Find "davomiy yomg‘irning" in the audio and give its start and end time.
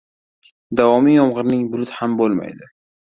0.79-1.61